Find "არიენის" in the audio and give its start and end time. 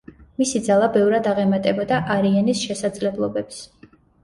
2.17-2.65